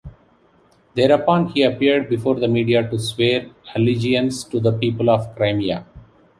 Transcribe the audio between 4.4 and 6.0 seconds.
to the people of Crimea.